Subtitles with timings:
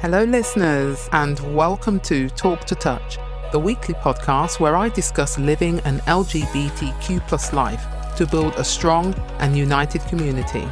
[0.00, 3.18] Hello, listeners, and welcome to Talk to Touch,
[3.52, 7.84] the weekly podcast where I discuss living an LGBTQ plus life
[8.16, 10.66] to build a strong and united community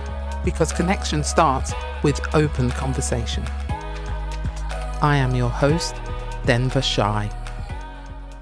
[0.47, 3.45] because connection starts with open conversation.
[5.03, 5.95] I am your host,
[6.47, 7.31] Denver Shai.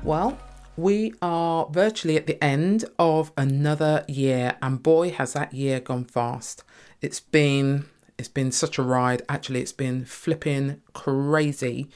[0.05, 0.39] Well,
[0.77, 6.05] we are virtually at the end of another year, and boy, has that year gone
[6.05, 6.62] fast.
[7.00, 7.87] It's been
[8.19, 9.23] it's been such a ride.
[9.29, 11.88] Actually, it's been flipping crazy.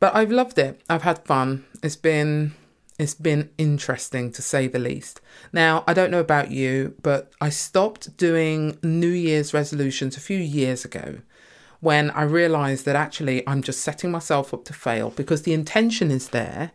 [0.00, 0.80] But I've loved it.
[0.90, 1.64] I've had fun.
[1.82, 2.54] It's been
[2.98, 5.20] it's been interesting to say the least.
[5.52, 10.38] Now, I don't know about you, but I stopped doing New Year's resolutions a few
[10.38, 11.18] years ago
[11.80, 16.10] when I realized that actually I'm just setting myself up to fail because the intention
[16.10, 16.72] is there.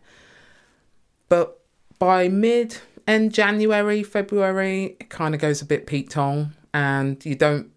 [1.28, 1.60] But
[1.98, 7.34] by mid end January, February, it kind of goes a bit Pete Tong and you
[7.34, 7.70] don't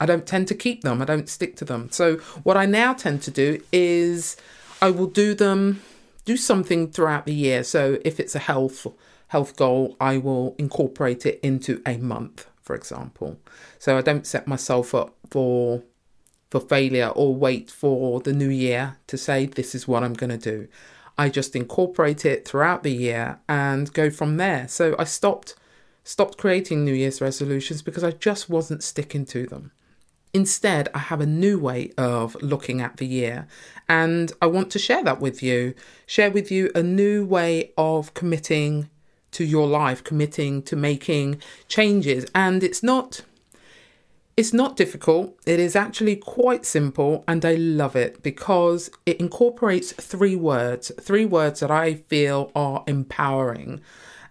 [0.00, 1.00] I don't tend to keep them.
[1.00, 1.88] I don't stick to them.
[1.92, 4.36] So what I now tend to do is
[4.82, 5.80] I will do them
[6.24, 7.62] do something throughout the year.
[7.62, 8.86] So if it's a health
[9.28, 13.38] health goal, I will incorporate it into a month, for example.
[13.78, 15.82] So I don't set myself up for
[16.50, 20.36] for failure or wait for the new year to say this is what I'm going
[20.38, 20.68] to do.
[21.16, 24.66] I just incorporate it throughout the year and go from there.
[24.68, 25.54] So I stopped
[26.04, 29.72] stopped creating New Year's resolutions because I just wasn't sticking to them.
[30.32, 33.46] Instead, I have a new way of looking at the year,
[33.88, 35.74] and I want to share that with you.
[36.06, 38.90] Share with you a new way of committing
[39.34, 42.26] to your life, committing to making changes.
[42.34, 43.22] And it's not
[44.36, 45.36] it's not difficult.
[45.46, 51.24] It is actually quite simple and I love it because it incorporates three words, three
[51.24, 53.80] words that I feel are empowering.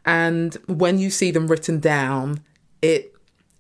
[0.06, 2.42] And when you see them written down,
[2.82, 3.14] it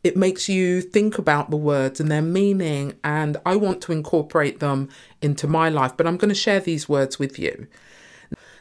[0.03, 4.59] it makes you think about the words and their meaning and I want to incorporate
[4.59, 4.89] them
[5.21, 7.67] into my life, but I'm going to share these words with you.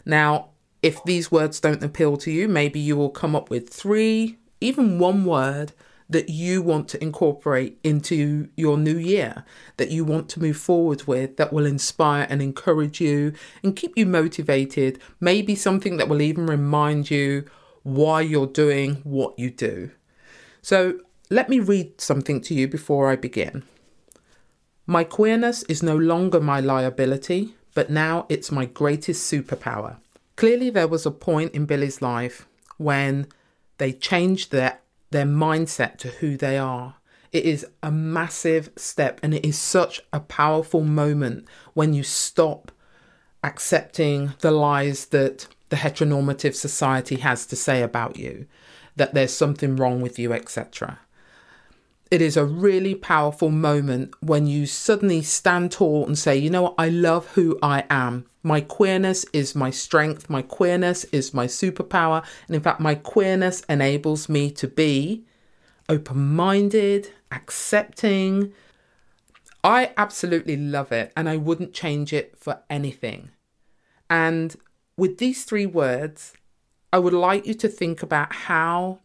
[0.05, 0.51] Now,
[0.83, 5.01] if these words don't appeal to you, maybe you will come up with three, even
[5.01, 5.73] one word
[6.09, 9.45] that you want to incorporate into your new year,
[9.79, 13.33] that you want to move forward with, that will inspire and encourage you
[13.63, 15.01] and keep you motivated.
[15.21, 17.47] Maybe something that will even remind you
[17.83, 19.91] why you're doing what you do.
[20.61, 21.01] So,
[21.31, 23.65] let me read something to you before I begin.
[24.87, 29.97] My queerness is no longer my liability, but now it's my greatest superpower.
[30.37, 33.29] Clearly, there was a point in Billy's life when
[33.79, 36.97] they changed their, their mindset to who they are.
[37.33, 42.71] It is a massive step and it is such a powerful moment when you stop
[43.43, 48.45] accepting the lies that the heteronormative society has to say about you,
[48.95, 50.99] that there's something wrong with you, etc.
[52.11, 56.61] It is a really powerful moment when you suddenly stand tall and say, you know
[56.61, 58.27] what, I love who I am.
[58.43, 60.29] My queerness is my strength.
[60.29, 62.23] My queerness is my superpower.
[62.49, 65.25] And in fact, my queerness enables me to be
[65.89, 68.53] open minded, accepting.
[69.65, 73.31] I absolutely love it and I wouldn't change it for anything.
[74.11, 74.55] And
[75.03, 76.33] with these three words,
[76.93, 79.01] I would like you to think about how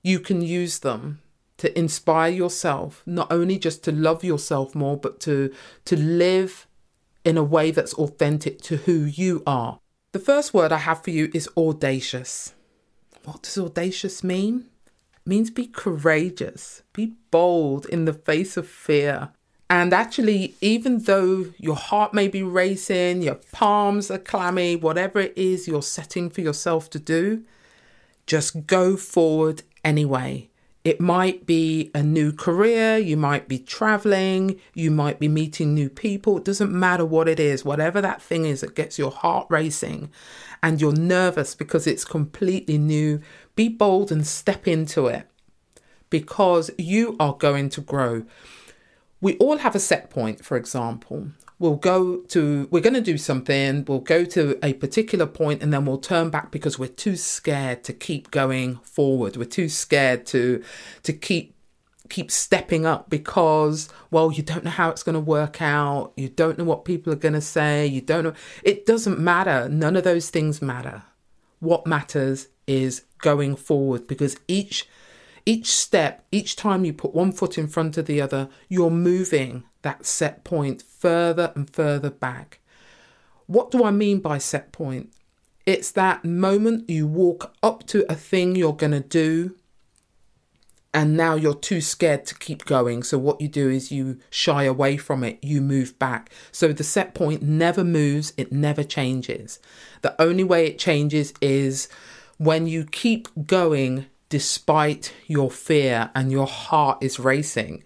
[0.00, 1.20] you can use them
[1.56, 5.52] to inspire yourself, not only just to love yourself more, but to,
[5.86, 6.68] to live
[7.24, 9.80] in a way that's authentic to who you are.
[10.12, 12.54] The first word I have for you is audacious.
[13.24, 14.66] What does audacious mean?
[14.86, 19.30] It means be courageous, be bold in the face of fear.
[19.70, 25.36] And actually, even though your heart may be racing, your palms are clammy, whatever it
[25.36, 27.44] is you're setting for yourself to do,
[28.26, 30.48] just go forward anyway.
[30.84, 35.90] It might be a new career, you might be traveling, you might be meeting new
[35.90, 36.38] people.
[36.38, 40.10] It doesn't matter what it is, whatever that thing is that gets your heart racing
[40.62, 43.20] and you're nervous because it's completely new,
[43.54, 45.28] be bold and step into it
[46.08, 48.24] because you are going to grow.
[49.20, 51.28] We all have a set point, for example.
[51.58, 55.72] We'll go to we're going to do something we'll go to a particular point and
[55.72, 59.36] then we'll turn back because we're too scared to keep going forward.
[59.36, 60.62] We're too scared to
[61.02, 61.56] to keep
[62.08, 66.12] keep stepping up because well you don't know how it's going to work out.
[66.16, 67.86] You don't know what people are going to say.
[67.86, 69.68] You don't know it doesn't matter.
[69.68, 71.02] None of those things matter.
[71.58, 74.88] What matters is going forward because each
[75.46, 79.64] each step, each time you put one foot in front of the other, you're moving
[79.82, 82.60] that set point further and further back.
[83.46, 85.12] What do I mean by set point?
[85.64, 89.54] It's that moment you walk up to a thing you're going to do
[90.94, 93.02] and now you're too scared to keep going.
[93.02, 96.30] So, what you do is you shy away from it, you move back.
[96.50, 99.58] So, the set point never moves, it never changes.
[100.02, 101.88] The only way it changes is
[102.38, 107.82] when you keep going despite your fear and your heart is racing.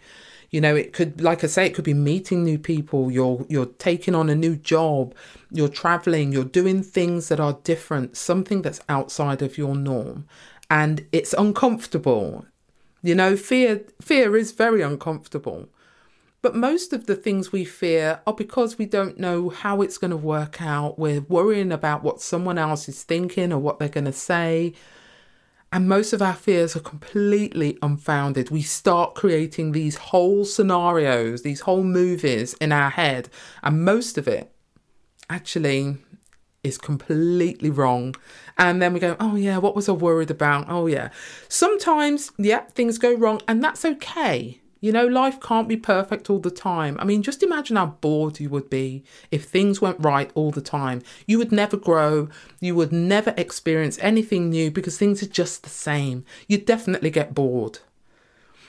[0.51, 3.11] You know, it could, like I say, it could be meeting new people.
[3.11, 5.15] You're you're taking on a new job.
[5.51, 6.31] You're traveling.
[6.31, 8.17] You're doing things that are different.
[8.19, 10.27] Something that's outside of your norm,
[10.71, 12.45] and it's uncomfortable.
[13.03, 15.69] You know, fear fear is very uncomfortable.
[16.43, 20.11] But most of the things we fear are because we don't know how it's going
[20.11, 20.99] to work out.
[20.99, 24.75] We're worrying about what someone else is thinking or what they're going to say.
[25.75, 28.51] And most of our fears are completely unfounded.
[28.51, 33.31] We start creating these whole scenarios, these whole movies in our head,
[33.63, 34.53] and most of it
[35.31, 35.97] actually
[36.63, 38.15] is completely wrong.
[38.59, 40.67] And then we go, oh, yeah, what was I worried about?
[40.69, 41.09] Oh, yeah.
[41.49, 44.61] Sometimes, yeah, things go wrong, and that's okay.
[44.83, 46.97] You know, life can't be perfect all the time.
[46.99, 50.61] I mean, just imagine how bored you would be if things went right all the
[50.61, 51.03] time.
[51.25, 52.29] You would never grow.
[52.59, 56.25] You would never experience anything new because things are just the same.
[56.49, 57.79] You'd definitely get bored.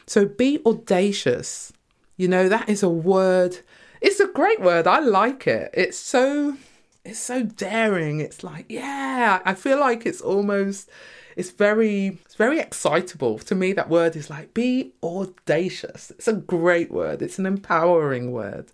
[0.06, 1.74] So be audacious.
[2.15, 3.62] You know, that is a word.
[4.00, 4.86] It's a great word.
[4.86, 5.71] I like it.
[5.74, 6.57] It's so
[7.04, 8.19] it's so daring.
[8.19, 10.92] It's like, yeah, I feel like it's almost
[11.35, 13.39] it's very it's very excitable.
[13.39, 16.12] To me that word is like be audacious.
[16.12, 17.21] It's a great word.
[17.21, 18.71] It's an empowering word.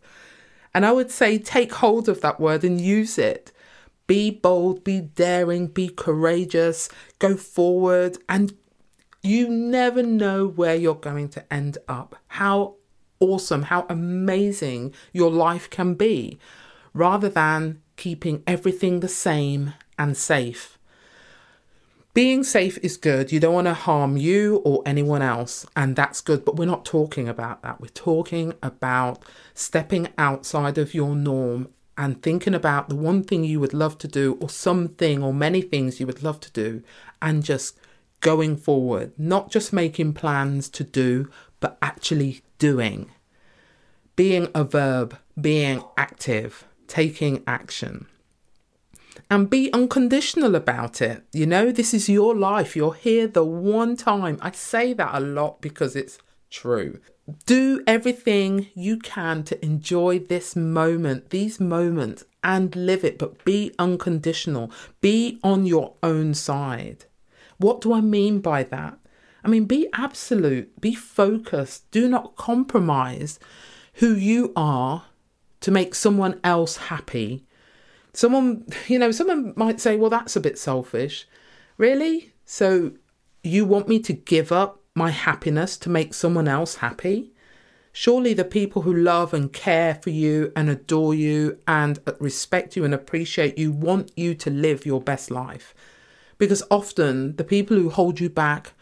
[0.73, 3.51] And i would say take hold of that word and use it.
[4.07, 6.89] Be bold be daring be courageous
[7.19, 8.53] go forward and
[9.21, 12.15] you never know where you're going to end up.
[12.27, 12.75] How
[13.19, 16.39] awesome how amazing your life can be
[16.93, 20.78] rather than keeping everything the same and safe
[22.13, 23.31] being safe is good.
[23.31, 26.43] You don't want to harm you or anyone else, and that's good.
[26.43, 27.79] But we're not talking about that.
[27.79, 29.23] We're talking about
[29.53, 34.07] stepping outside of your norm and thinking about the one thing you would love to
[34.07, 36.81] do, or something, or many things you would love to do,
[37.21, 37.77] and just
[38.21, 41.29] going forward, not just making plans to do,
[41.59, 43.09] but actually doing.
[44.15, 48.07] Being a verb, being active, taking action
[49.29, 51.23] and be unconditional about it.
[51.31, 52.75] You know, this is your life.
[52.75, 54.39] You're here the one time.
[54.41, 56.17] I say that a lot because it's
[56.49, 56.99] true.
[57.45, 63.73] Do everything you can to enjoy this moment, these moments, and live it, but be
[63.77, 64.71] unconditional.
[64.99, 67.05] Be on your own side.
[67.57, 68.97] What do I mean by that?
[69.43, 73.39] I mean, be absolute, be focused, do not compromise
[73.95, 75.05] who you are
[75.61, 77.45] to make someone else happy
[78.13, 81.27] Someone, you know, someone might say, well, that's a bit selfish.
[81.77, 82.33] Really?
[82.45, 82.93] So
[83.43, 87.31] you want me to give up my happiness to make someone else happy?
[87.91, 92.85] Surely the people who love and care for you and adore you and respect you
[92.85, 95.73] and appreciate you want you to live your best life.
[96.37, 98.73] Because often the people who hold you back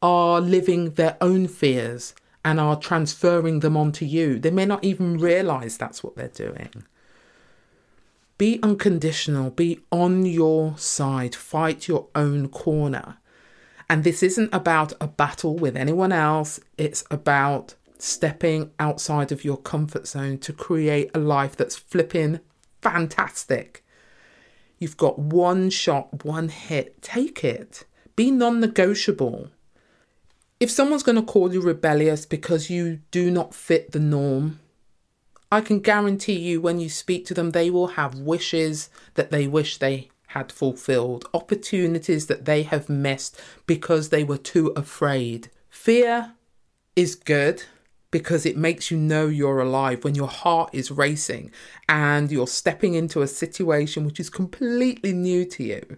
[0.00, 4.38] are living their own fears and are transferring them onto you.
[4.38, 6.84] They may not even realize that's what they're doing.
[8.36, 13.18] Be unconditional, be on your side, fight your own corner.
[13.88, 19.56] And this isn't about a battle with anyone else, it's about stepping outside of your
[19.56, 22.40] comfort zone to create a life that's flipping
[22.82, 23.84] fantastic.
[24.78, 27.84] You've got one shot, one hit, take it.
[28.16, 29.50] Be non negotiable.
[30.60, 34.60] If someone's going to call you rebellious because you do not fit the norm,
[35.50, 39.46] I can guarantee you when you speak to them, they will have wishes that they
[39.46, 45.48] wish they had fulfilled, opportunities that they have missed because they were too afraid.
[45.70, 46.32] Fear
[46.96, 47.62] is good
[48.10, 51.50] because it makes you know you're alive when your heart is racing
[51.88, 55.96] and you're stepping into a situation which is completely new to you.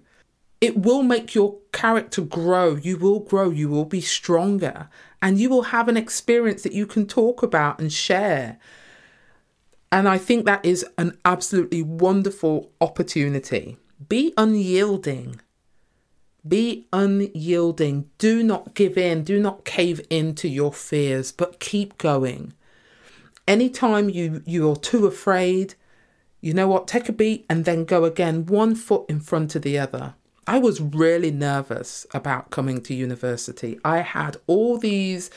[0.61, 2.77] It will make your character grow.
[2.77, 4.89] You will grow, you will be stronger,
[5.21, 8.59] and you will have an experience that you can talk about and share.
[9.97, 13.79] And I think that is an absolutely wonderful opportunity.
[14.11, 15.41] Be unyielding.
[16.47, 18.11] Be unyielding.
[18.19, 19.25] Do not give in.
[19.25, 22.53] Do not cave into your fears, but keep going.
[23.49, 25.77] Anytime you, you're too afraid,
[26.43, 26.87] you know what?
[26.87, 30.15] Take a beat and then go again, one foot in front of the other.
[30.47, 33.81] I was really nervous about coming to university.
[33.83, 35.31] I had all these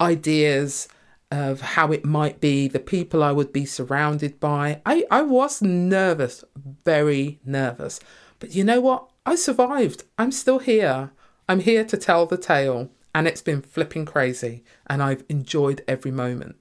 [0.00, 0.88] ideas
[1.30, 4.80] of how it might be, the people I would be surrounded by.
[4.86, 6.44] I, I was nervous,
[6.84, 8.00] very nervous.
[8.38, 9.10] But you know what?
[9.26, 10.04] I survived.
[10.16, 11.10] I'm still here.
[11.48, 12.90] I'm here to tell the tale.
[13.14, 16.56] and it's been flipping crazy, and I've enjoyed every moment.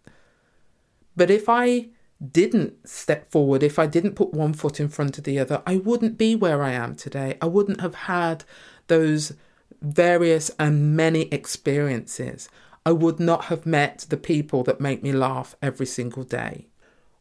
[1.15, 1.89] But if I
[2.31, 5.77] didn't step forward, if I didn't put one foot in front of the other, I
[5.77, 7.37] wouldn't be where I am today.
[7.41, 8.43] I wouldn't have had
[8.87, 9.33] those
[9.81, 12.49] various and many experiences.
[12.87, 16.67] I would not have met the people that make me laugh every single day.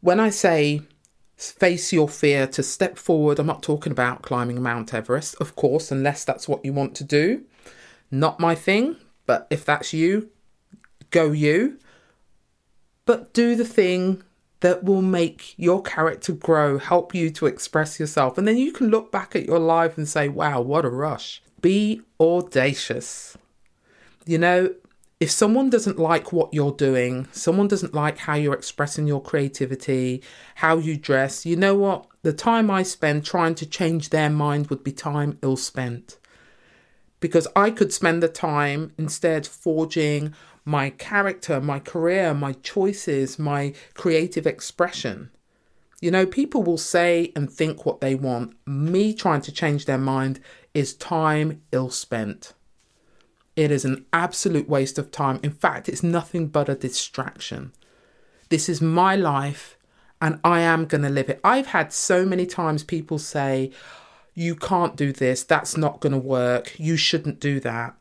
[0.01, 0.83] When I say
[1.37, 5.91] face your fear to step forward, I'm not talking about climbing Mount Everest, of course,
[5.91, 7.43] unless that's what you want to do.
[8.13, 8.95] Not my thing,
[9.27, 10.31] but if that's you,
[11.11, 11.81] go you.
[13.05, 14.23] But do the thing
[14.61, 18.39] that will make your character grow, help you to express yourself.
[18.39, 21.43] And then you can look back at your life and say, wow, what a rush.
[21.61, 23.37] Be audacious.
[24.27, 24.73] You know,
[25.19, 30.23] if someone doesn't like what you're doing, someone doesn't like how you're expressing your creativity,
[30.57, 32.07] how you dress, you know what?
[32.23, 36.19] The time I spend trying to change their mind would be time ill spent.
[37.19, 40.35] Because I could spend the time instead forging
[40.67, 45.31] my character, my career, my choices, my creative expression.
[45.99, 48.55] You know, people will say and think what they want.
[48.67, 50.41] Me trying to change their mind
[50.75, 52.53] is time ill spent.
[53.57, 55.41] It is an absolute waste of time.
[55.43, 57.73] In fact, it's nothing but a distraction.
[58.51, 59.77] This is my life
[60.21, 61.41] and I am going to live it.
[61.43, 63.71] I've had so many times people say,
[64.35, 65.43] You can't do this.
[65.43, 66.79] That's not going to work.
[66.79, 67.97] You shouldn't do that.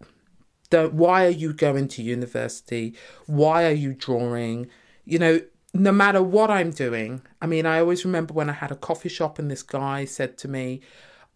[0.70, 2.96] Don't, why are you going to university?
[3.28, 4.68] Why are you drawing?
[5.06, 5.42] You know,
[5.74, 9.10] no matter what I'm doing, I mean, I always remember when I had a coffee
[9.10, 10.82] shop and this guy said to me,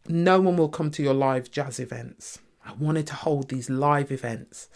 [0.07, 2.39] No one will come to your live jazz events.
[2.69, 4.69] I wanted to hold these live events.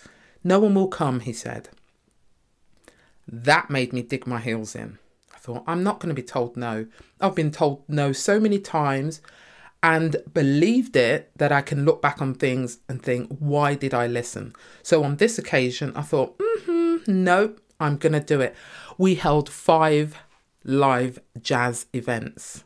[0.44, 1.70] No one will come, he said.
[3.28, 4.98] That made me dig my heels in.
[5.34, 6.88] I thought, I'm not going to be told no.
[7.22, 9.22] I've been told no so many times
[9.84, 14.08] and believed it that I can look back on things and think, why did I
[14.08, 14.54] listen?
[14.82, 18.56] So on this occasion, I thought, mm-hmm, no, I'm going to do it.
[18.98, 20.18] We held five
[20.64, 22.64] live jazz events.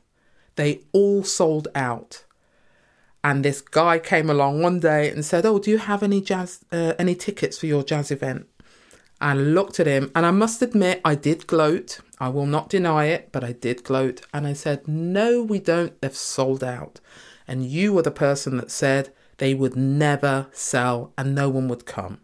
[0.56, 2.24] They all sold out
[3.24, 6.64] and this guy came along one day and said, "Oh, do you have any jazz,
[6.72, 8.48] uh, any tickets for your jazz event?"
[9.20, 12.00] I looked at him, and I must admit, I did gloat.
[12.20, 16.00] I will not deny it, but I did gloat, and I said, "No, we don't.
[16.02, 17.00] They've sold out."
[17.48, 21.86] And you were the person that said they would never sell, and no one would
[21.86, 22.20] come.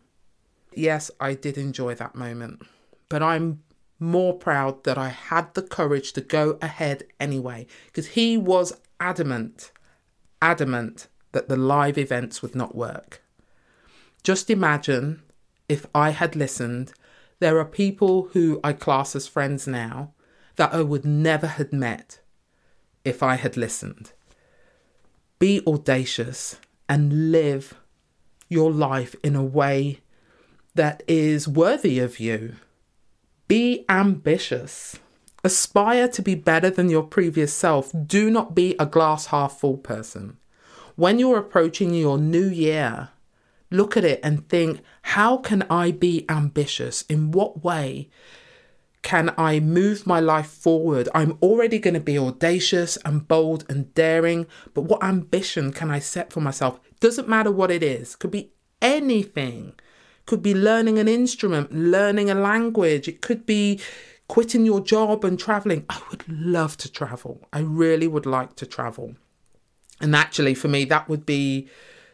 [0.73, 2.63] Yes, I did enjoy that moment,
[3.09, 3.63] but I'm
[3.99, 9.71] more proud that I had the courage to go ahead anyway, because he was adamant
[10.43, 13.21] adamant that the live events would not work.
[14.23, 15.23] Just imagine
[15.69, 16.93] if I had listened,
[17.39, 20.13] there are people who I class as friends now
[20.57, 22.19] that I would never have met
[23.03, 24.11] if I had listened.
[25.39, 27.73] Be audacious and live
[28.49, 29.99] your life in a way
[30.75, 32.55] that is worthy of you.
[33.47, 34.99] Be ambitious.
[35.45, 37.91] Aspire to be better than your previous self.
[38.05, 40.37] Do not be a glass half full person.
[40.95, 43.09] When you're approaching your new year,
[43.69, 47.01] look at it and think, how can I be ambitious?
[47.03, 48.09] In what way
[49.01, 51.09] can I move my life forward?
[51.13, 55.99] I'm already going to be audacious and bold and daring, but what ambition can I
[55.99, 56.79] set for myself?
[57.01, 59.73] Doesn't matter what it is, could be anything.
[60.25, 63.09] Could be learning an instrument, learning a language.
[63.09, 63.81] It could be
[64.27, 65.85] quitting your job and traveling.
[65.89, 67.41] I would love to travel.
[67.51, 69.15] I really would like to travel.
[70.01, 71.67] And actually, for me, that would be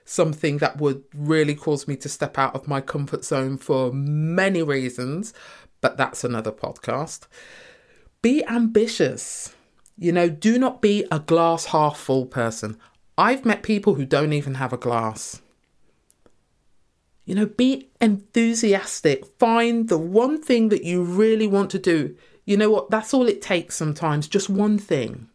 [0.05, 4.63] something that would really cause me to step out of my comfort zone for many
[4.63, 5.33] reasons,
[5.81, 7.27] but that's another podcast.
[8.21, 9.55] Be ambitious.
[9.97, 12.77] You know, do not be a glass half full person.
[13.17, 15.41] I've met people who don't even have a glass.
[17.29, 19.23] You know, be enthusiastic.
[19.37, 22.15] Find the one thing that you really want to do.
[22.43, 22.89] You know what?
[22.89, 25.29] That's all it takes sometimes, just one thing.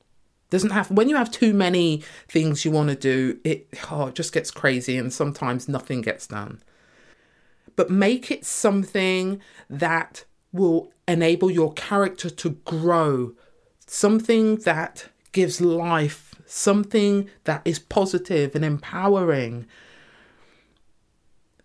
[0.51, 4.17] Doesn't have when you have too many things you want to do, it oh, it
[4.17, 6.61] just gets crazy and sometimes nothing gets done.
[7.77, 13.35] But make it something that will enable your character to grow,
[13.87, 19.69] something that gives life, something that is positive and empowering,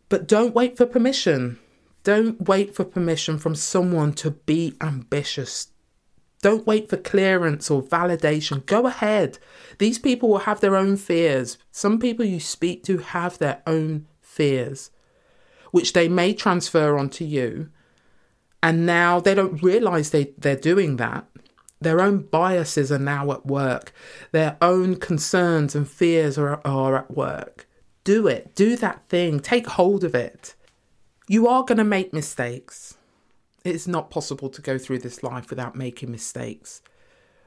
[0.09, 1.59] but don't wait for permission.
[2.03, 5.67] Don't wait for permission from someone to be ambitious.
[6.41, 8.65] Don't wait for clearance or validation.
[8.65, 9.37] Go ahead.
[9.77, 11.57] These people will have their own fears.
[11.71, 14.89] Some people you speak to have their own fears,
[15.71, 17.69] which they may transfer onto you.
[18.63, 21.25] And now they don't realize they, they're doing that.
[21.81, 23.93] Their own biases are now at work.
[24.31, 27.68] Their own concerns and fears are, are at work
[28.09, 30.55] do it, do that thing, take hold of it.
[31.27, 32.97] You are going to make mistakes.
[33.63, 36.81] It's not possible to go through this life without making mistakes.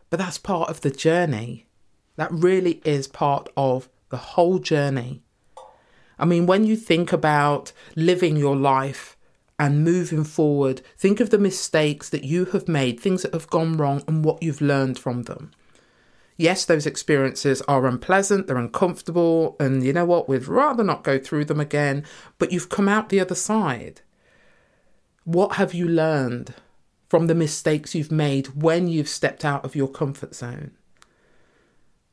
[0.09, 1.67] But that's part of the journey.
[2.15, 5.25] That really is part of the whole journey.
[6.17, 9.17] I mean, when you think about living your life
[9.59, 13.77] and moving forward, think of the mistakes that you have made, things that have gone
[13.77, 15.51] wrong, and what you've learned from them.
[16.37, 20.29] Yes, those experiences are unpleasant, they're uncomfortable, and you know what?
[20.29, 22.05] We'd rather not go through them again,
[22.39, 24.01] but you've come out the other side.
[25.25, 26.55] What have you learned
[27.09, 30.73] from the mistakes you've made when you've stepped out of your comfort zone?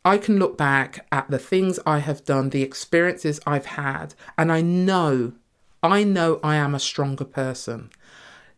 [0.04, 4.52] I can look back at the things I have done, the experiences I've had, and
[4.52, 5.34] I know,
[5.82, 7.90] I know I am a stronger person.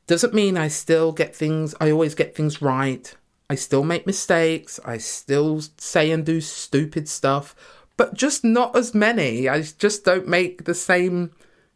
[0.08, 3.16] Doesn't mean I still get things, I always get things right.
[3.52, 4.80] I still make mistakes.
[4.86, 7.54] I still say and do stupid stuff,
[7.98, 9.50] but just not as many.
[9.50, 11.32] I just don't make the same,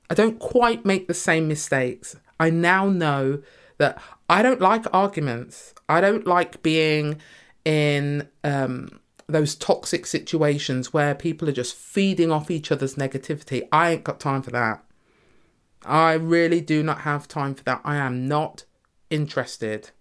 [0.10, 2.16] I don't quite make the same mistakes.
[2.40, 3.42] I now know
[3.78, 5.74] that I don't like arguments.
[5.90, 7.20] I don't like being
[7.66, 13.68] in um, those toxic situations where people are just feeding off each other's negativity.
[13.70, 14.82] I ain't got time for that.
[15.84, 17.82] I really do not have time for that.
[17.84, 18.64] I am not
[19.10, 19.92] interested.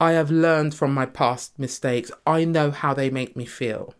[0.00, 2.10] I have learned from my past mistakes.
[2.26, 3.94] I know how they make me feel.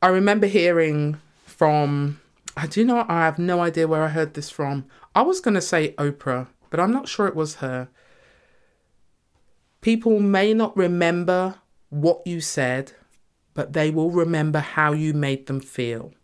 [0.00, 2.20] I remember hearing from,
[2.56, 4.86] I do not, I have no idea where I heard this from.
[5.14, 7.88] I was going to say Oprah, but I'm not sure it was her.
[9.82, 11.56] People may not remember
[11.90, 12.92] what you said,
[13.52, 16.14] but they will remember how you made them feel.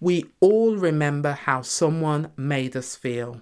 [0.00, 3.40] We all remember how someone made us feel.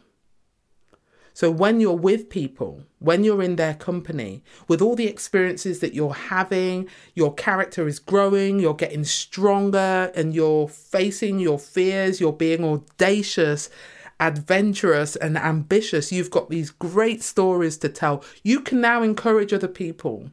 [1.38, 5.94] So when you're with people, when you're in their company, with all the experiences that
[5.94, 12.32] you're having, your character is growing, you're getting stronger, and you're facing your fears, you're
[12.32, 13.70] being audacious
[14.18, 16.10] adventurous and ambitious.
[16.10, 18.24] You've got these great stories to tell.
[18.42, 20.32] You can now encourage other people.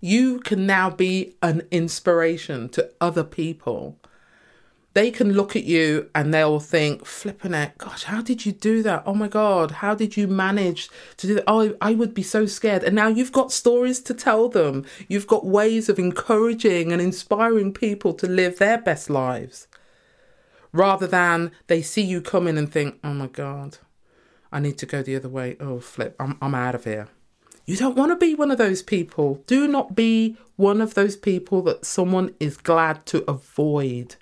[0.00, 3.98] You can now be an inspiration to other people.
[4.94, 8.82] They can look at you and they'll think, flipping it, gosh, how did you do
[8.82, 9.02] that?
[9.06, 11.44] Oh my God, how did you manage to do that?
[11.46, 12.84] Oh, I would be so scared.
[12.84, 14.84] And now you've got stories to tell them.
[15.08, 19.66] You've got ways of encouraging and inspiring people to live their best lives
[20.72, 23.78] rather than they see you coming and think, oh my God,
[24.50, 25.56] I need to go the other way.
[25.60, 27.08] Oh, flip, I'm, I'm out of here.
[27.64, 29.42] You don't want to be one of those people.
[29.46, 34.16] Do not be one of those people that someone is glad to avoid.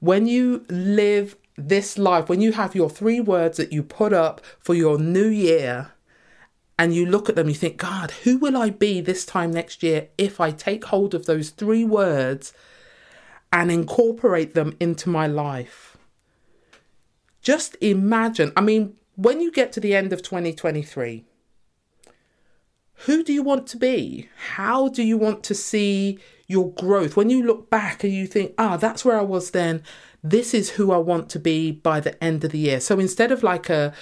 [0.00, 4.40] When you live this life, when you have your three words that you put up
[4.60, 5.92] for your new year,
[6.78, 9.82] and you look at them, you think, God, who will I be this time next
[9.82, 12.52] year if I take hold of those three words
[13.52, 15.96] and incorporate them into my life.
[17.42, 21.24] Just imagine, I mean, when you get to the end of 2023,
[23.06, 24.28] who do you want to be?
[24.54, 27.16] How do you want to see your growth?
[27.16, 29.82] When you look back and you think, ah, that's where I was then,
[30.22, 32.80] this is who I want to be by the end of the year.
[32.80, 33.92] So instead of like a,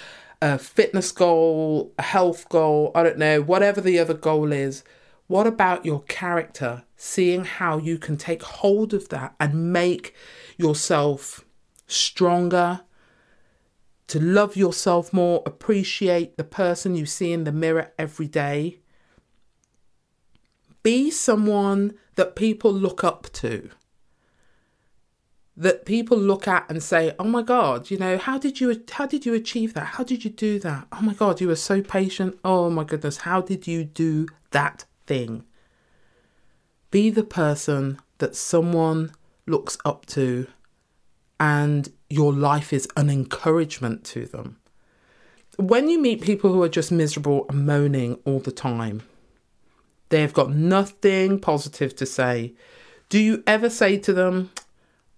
[0.41, 4.83] a fitness goal, a health goal, I don't know, whatever the other goal is,
[5.27, 6.83] what about your character?
[6.95, 10.15] Seeing how you can take hold of that and make
[10.57, 11.43] yourself
[11.85, 12.81] stronger,
[14.07, 18.79] to love yourself more, appreciate the person you see in the mirror every day.
[20.81, 23.69] Be someone that people look up to.
[25.55, 29.07] That people look at and say, "Oh my god, you know, how did you how
[29.07, 29.87] did you achieve that?
[29.95, 30.87] How did you do that?
[30.91, 32.37] Oh my god, you were so patient.
[32.43, 35.43] Oh my goodness, how did you do that thing.
[36.91, 39.11] Be the person that someone
[39.45, 40.47] looks up to
[41.39, 44.57] and your life is an encouragement to them.
[45.57, 49.03] When you meet people who are just miserable and moaning all the time,
[50.09, 52.53] they've got nothing positive to say.
[53.09, 54.51] Do you ever say to them,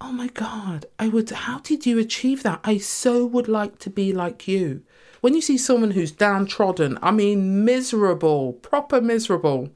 [0.02, 2.62] Oh my God, I would, how did you achieve that?
[2.64, 4.84] I so would like to be like you.
[5.20, 9.72] When you see someone who's downtrodden, I mean, miserable, proper miserable,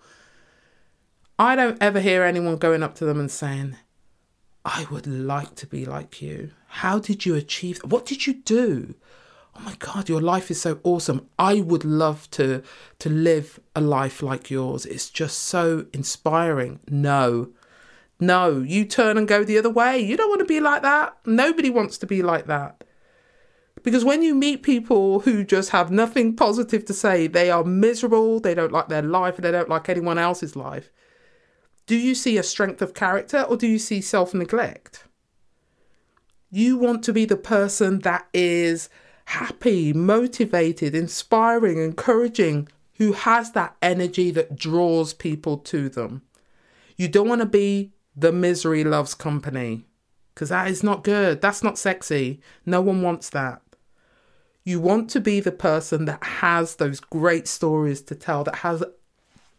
[1.37, 3.75] I don't ever hear anyone going up to them and saying,
[4.63, 6.51] I would like to be like you.
[6.67, 7.87] How did you achieve that?
[7.87, 8.95] What did you do?
[9.55, 11.29] Oh my God, your life is so awesome.
[11.37, 12.63] I would love to
[12.99, 14.85] to live a life like yours.
[14.85, 16.79] It's just so inspiring.
[16.89, 17.49] No.
[18.19, 19.99] No, you turn and go the other way.
[19.99, 21.17] You don't want to be like that.
[21.25, 22.83] Nobody wants to be like that.
[23.83, 28.39] Because when you meet people who just have nothing positive to say, they are miserable,
[28.39, 30.89] they don't like their life, they don't like anyone else's life.
[31.85, 35.05] Do you see a strength of character or do you see self neglect?
[36.49, 38.87] You want to be the person that is
[39.25, 46.21] happy, motivated, inspiring, encouraging, who has that energy that draws people to them.
[46.95, 49.85] You don't want to be the misery loves company
[50.33, 51.41] because that is not good.
[51.41, 52.41] That's not sexy.
[52.65, 53.61] No one wants that.
[54.63, 58.83] You want to be the person that has those great stories to tell, that has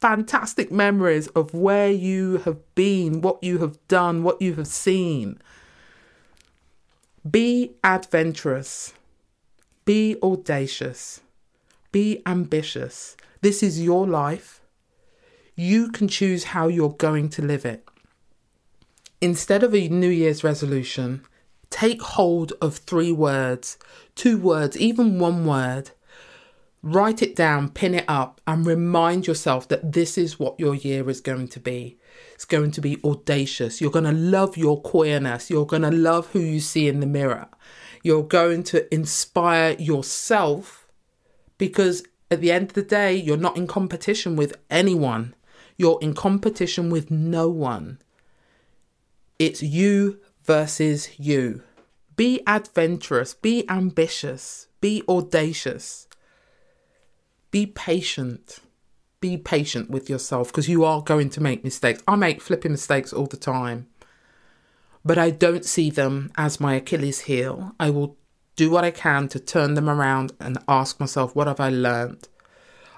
[0.01, 5.41] fantastic memories of where you have been, what you have done, what you have seen.
[7.29, 8.95] Be adventurous.
[9.85, 11.21] Be audacious.
[11.93, 13.17] Be ambitious.
[13.43, 14.63] This is your life.
[15.55, 17.87] You can choose how you're going to live it.
[19.21, 21.23] Instead of a New Year's resolution,
[21.69, 23.77] take hold of three words,
[24.15, 25.91] two words, even one word.
[26.83, 31.09] Write it down, pin it up, and remind yourself that this is what your year
[31.09, 31.99] is going to be.
[32.35, 33.81] It's going to be audacious.
[33.81, 35.51] You're going to love your queerness.
[35.51, 37.49] You're going to love who you see in the mirror.
[38.05, 40.87] You're going to inspire yourself
[41.57, 45.35] because at the end of the day, you're not in competition with anyone.
[45.79, 47.99] You're in competition with no one.
[49.39, 51.63] It's you versus you.
[52.15, 56.07] Be adventurous, be ambitious, be audacious,
[57.51, 58.59] be patient.
[59.21, 62.03] Be patient with yourself because you are going to make mistakes.
[62.07, 63.87] I make flipping mistakes all the time
[65.05, 67.75] but I don't see them as my Achilles heel.
[67.79, 68.17] I will
[68.57, 72.29] do what I can to turn them around and ask myself, what have I learned?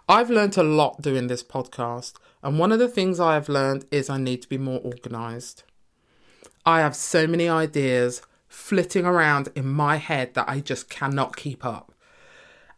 [0.09, 3.87] I've learned a lot doing this podcast, and one of the things I have learned
[3.91, 5.65] is I need to be more organized.
[6.65, 11.65] I have so many ideas flitting around in my head that I just cannot keep
[11.65, 11.93] up.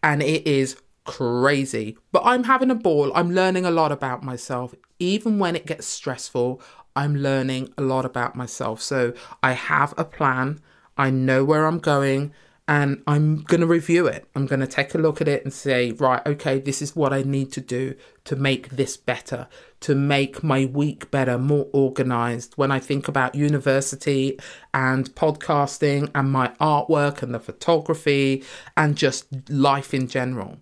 [0.02, 1.96] And it is crazy.
[2.12, 3.12] But I'm having a ball.
[3.14, 4.74] I'm learning a lot about myself.
[4.98, 6.60] Even when it gets stressful,
[6.96, 8.82] I'm learning a lot about myself.
[8.82, 10.60] So I have a plan,
[10.96, 12.32] I know where I'm going,
[12.66, 14.28] and I'm going to review it.
[14.34, 17.14] I'm going to take a look at it and say, right, okay, this is what
[17.14, 19.48] I need to do to make this better,
[19.80, 22.54] to make my week better, more organized.
[22.56, 24.38] When I think about university
[24.74, 28.44] and podcasting and my artwork and the photography
[28.76, 30.58] and just life in general,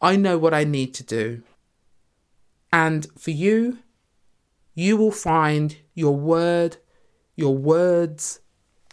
[0.00, 1.42] I know what I need to do.
[2.72, 3.78] And for you,
[4.74, 6.76] you will find your word,
[7.36, 8.40] your words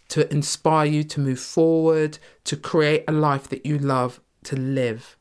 [0.10, 5.18] to inspire you to move forward, to create a life that you love to live.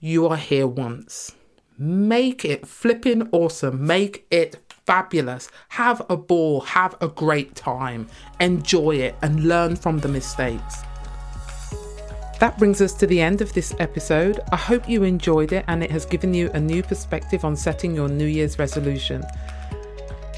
[0.00, 1.34] You are here once.
[1.78, 3.86] Make it flipping awesome.
[3.86, 5.48] Make it fabulous.
[5.70, 6.60] Have a ball.
[6.62, 8.08] Have a great time.
[8.40, 10.82] Enjoy it and learn from the mistakes.
[12.38, 14.38] That brings us to the end of this episode.
[14.52, 17.96] I hope you enjoyed it and it has given you a new perspective on setting
[17.96, 19.24] your New Year's resolution.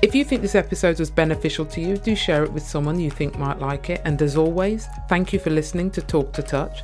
[0.01, 3.11] If you think this episode was beneficial to you, do share it with someone you
[3.11, 4.01] think might like it.
[4.07, 6.81] And as always, thank you for listening to Talk to Touch.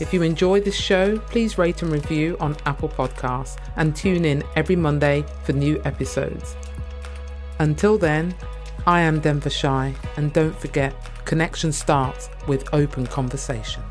[0.00, 4.44] If you enjoy this show, please rate and review on Apple Podcasts and tune in
[4.54, 6.54] every Monday for new episodes.
[7.58, 8.36] Until then,
[8.86, 13.82] I am Denver Shai, and don't forget, connection starts with open conversation.